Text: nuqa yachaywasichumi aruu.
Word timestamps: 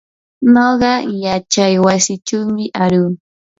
nuqa 0.53 0.93
yachaywasichumi 1.23 2.63
aruu. 2.83 3.11